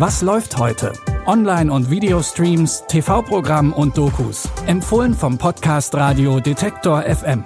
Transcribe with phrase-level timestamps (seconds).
[0.00, 0.94] Was läuft heute?
[1.26, 4.48] Online- und Videostreams, TV-Programm und Dokus.
[4.66, 7.44] Empfohlen vom Podcast Radio Detektor FM.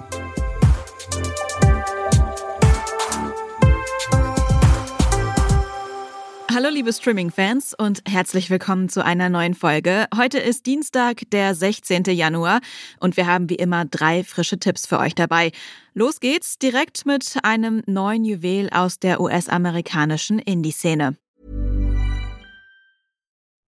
[6.49, 10.05] Hallo liebe Streaming-Fans und herzlich willkommen zu einer neuen Folge.
[10.15, 12.05] Heute ist Dienstag, der 16.
[12.05, 12.61] Januar
[13.01, 15.51] und wir haben wie immer drei frische Tipps für euch dabei.
[15.93, 21.17] Los geht's direkt mit einem neuen Juwel aus der US-amerikanischen Indie-Szene.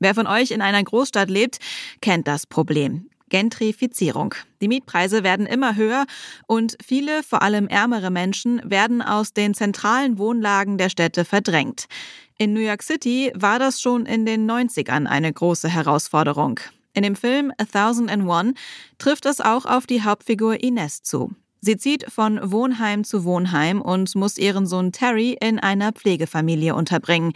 [0.00, 1.58] Wer von euch in einer Großstadt lebt,
[2.00, 3.10] kennt das Problem.
[3.28, 4.34] Gentrifizierung.
[4.60, 6.06] Die Mietpreise werden immer höher
[6.46, 11.84] und viele, vor allem ärmere Menschen, werden aus den zentralen Wohnlagen der Städte verdrängt.
[12.38, 16.58] In New York City war das schon in den 90ern eine große Herausforderung.
[16.94, 18.54] In dem Film A Thousand and One
[18.98, 21.30] trifft es auch auf die Hauptfigur Ines zu.
[21.60, 27.34] Sie zieht von Wohnheim zu Wohnheim und muss ihren Sohn Terry in einer Pflegefamilie unterbringen.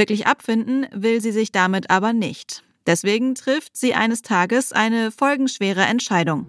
[0.00, 2.62] Wirklich abfinden will sie sich damit aber nicht.
[2.86, 6.46] Deswegen trifft sie eines Tages eine folgenschwere Entscheidung.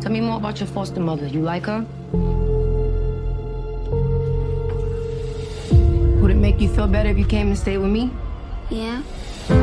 [0.00, 1.26] Tell me more about your foster mother.
[1.26, 1.84] You like her?
[6.20, 8.08] Would it make you feel better if you came and stayed with me?
[8.70, 9.02] Yeah.
[9.48, 9.56] All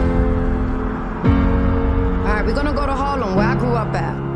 [2.25, 4.26] right, we're gonna go to Harlem, where I grew up at.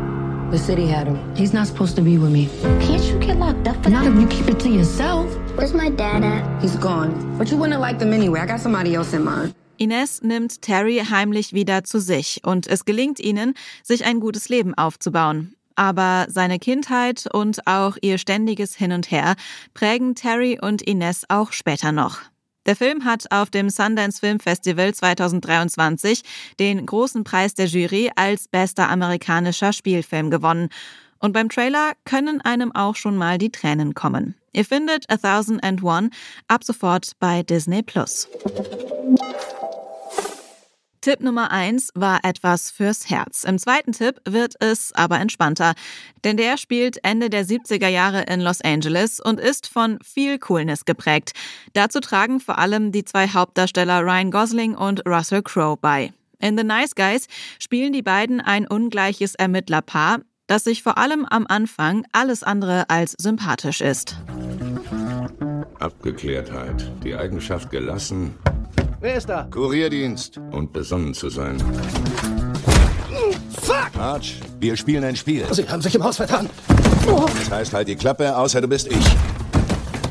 [0.52, 1.18] The city had him.
[1.34, 2.46] He's not supposed to be with me.
[2.86, 4.12] Can't you get locked up for Not that?
[4.12, 5.26] if you keep it to yourself.
[5.56, 6.44] Where's my dad at?
[6.62, 7.10] He's gone.
[7.38, 8.40] But you wouldn't have liked him anyway.
[8.40, 9.54] I got somebody else in mind.
[9.78, 14.74] Ines nimmt Terry heimlich wieder zu sich und es gelingt ihnen, sich ein gutes Leben
[14.74, 15.54] aufzubauen.
[15.74, 19.36] Aber seine Kindheit und auch ihr ständiges Hin und Her
[19.72, 22.18] prägen Terry und Ines auch später noch.
[22.66, 26.22] Der Film hat auf dem Sundance Film Festival 2023
[26.60, 30.68] den großen Preis der Jury als bester amerikanischer Spielfilm gewonnen.
[31.18, 34.36] Und beim Trailer können einem auch schon mal die Tränen kommen.
[34.52, 36.10] Ihr findet A Thousand and One
[36.46, 38.28] ab sofort bei Disney Plus.
[41.02, 43.42] Tipp Nummer eins war etwas fürs Herz.
[43.42, 45.74] Im zweiten Tipp wird es aber entspannter,
[46.22, 50.84] denn der spielt Ende der 70er Jahre in Los Angeles und ist von viel Coolness
[50.84, 51.32] geprägt.
[51.72, 56.12] Dazu tragen vor allem die zwei Hauptdarsteller Ryan Gosling und Russell Crowe bei.
[56.38, 57.26] In The Nice Guys
[57.58, 63.16] spielen die beiden ein ungleiches Ermittlerpaar, das sich vor allem am Anfang alles andere als
[63.18, 64.16] sympathisch ist.
[65.80, 66.92] Abgeklärtheit.
[67.02, 68.34] Die Eigenschaft gelassen,
[69.02, 69.48] Wer ist da?
[69.50, 71.56] Kurierdienst und besonnen zu sein.
[73.60, 73.90] Fuck!
[73.98, 75.44] Arch, wir spielen ein Spiel.
[75.50, 76.48] Sie haben sich im Haus vertan.
[77.04, 79.04] Das heißt, halt die Klappe, außer du bist ich.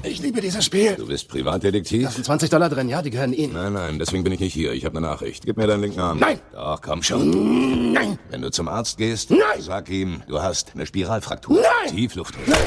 [0.04, 0.96] Ich liebe dieses Spiel.
[0.96, 2.04] Du bist Privatdetektiv?
[2.04, 3.54] Da sind 20 Dollar drin, ja, die gehören Ihnen.
[3.54, 4.74] Nein, nein, deswegen bin ich nicht hier.
[4.74, 5.46] Ich habe eine Nachricht.
[5.46, 6.20] Gib mir deinen linken Arm.
[6.20, 6.42] Nein!
[6.52, 7.94] Doch, komm schon.
[7.94, 8.20] Nein!
[8.30, 9.40] Wenn du zum Arzt gehst, Nein!
[9.60, 11.62] sag ihm, du hast eine Spiralfraktur.
[11.62, 11.96] Nein!
[11.96, 12.58] Tieflufthose.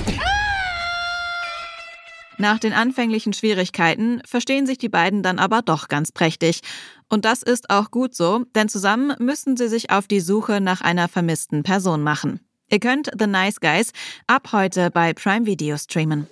[2.38, 6.60] Nach den anfänglichen Schwierigkeiten verstehen sich die beiden dann aber doch ganz prächtig.
[7.08, 10.80] Und das ist auch gut so, denn zusammen müssen sie sich auf die Suche nach
[10.80, 12.40] einer vermissten Person machen.
[12.70, 13.92] Ihr könnt The Nice Guys
[14.26, 16.26] ab heute bei Prime Video streamen.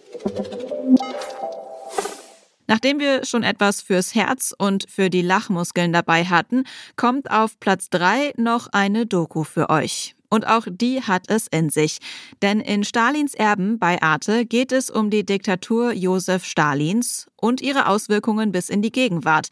[2.66, 6.64] Nachdem wir schon etwas fürs Herz und für die Lachmuskeln dabei hatten,
[6.96, 10.14] kommt auf Platz 3 noch eine Doku für euch.
[10.32, 11.98] Und auch die hat es in sich.
[12.40, 17.86] Denn in Stalins Erben bei Arte geht es um die Diktatur Josef Stalins und ihre
[17.86, 19.48] Auswirkungen bis in die Gegenwart.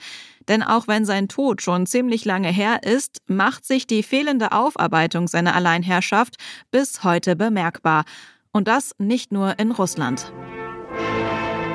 [0.49, 5.29] Denn auch wenn sein Tod schon ziemlich lange her ist, macht sich die fehlende Aufarbeitung
[5.29, 6.37] seiner Alleinherrschaft
[6.71, 8.05] bis heute bemerkbar.
[8.51, 10.33] Und das nicht nur in Russland.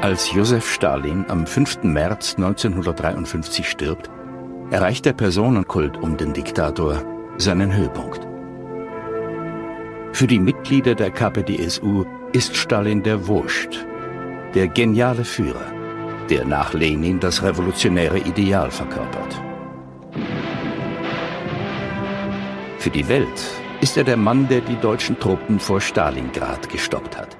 [0.01, 1.83] Als Josef Stalin am 5.
[1.83, 4.09] März 1953 stirbt,
[4.71, 7.03] erreicht der Personenkult um den Diktator
[7.37, 8.24] seinen Höhepunkt.
[10.15, 13.85] Für die Mitglieder der KPDSU ist Stalin der Wurst,
[14.53, 15.73] der geniale Führer,
[16.29, 19.41] der nach Lenin das revolutionäre Ideal verkörpert.
[22.77, 23.43] Für die Welt
[23.81, 27.35] ist er der Mann, der die deutschen Truppen vor Stalingrad gestoppt hat.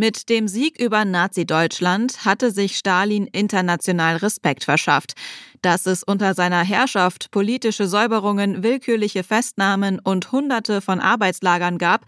[0.00, 5.12] Mit dem Sieg über Nazi-Deutschland hatte sich Stalin international Respekt verschafft.
[5.60, 12.06] Dass es unter seiner Herrschaft politische Säuberungen, willkürliche Festnahmen und Hunderte von Arbeitslagern gab,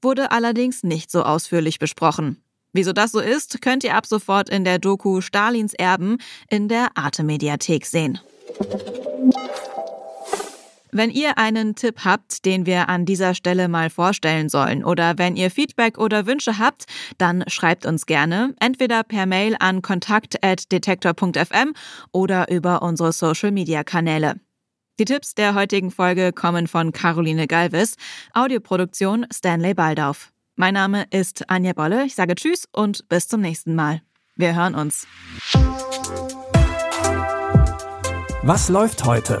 [0.00, 2.40] wurde allerdings nicht so ausführlich besprochen.
[2.74, 6.18] Wieso das so ist, könnt ihr ab sofort in der Doku Stalins Erben
[6.48, 8.20] in der Arte-Mediathek sehen.
[10.94, 15.36] Wenn ihr einen Tipp habt, den wir an dieser Stelle mal vorstellen sollen, oder wenn
[15.36, 16.84] ihr Feedback oder Wünsche habt,
[17.16, 21.72] dann schreibt uns gerne, entweder per Mail an kontakt.detektor.fm
[22.12, 24.34] oder über unsere Social-Media-Kanäle.
[25.00, 27.96] Die Tipps der heutigen Folge kommen von Caroline Galvis,
[28.34, 30.30] Audioproduktion Stanley Baldauf.
[30.56, 34.02] Mein Name ist Anja Bolle, ich sage Tschüss und bis zum nächsten Mal.
[34.36, 35.06] Wir hören uns.
[38.42, 39.40] Was läuft heute?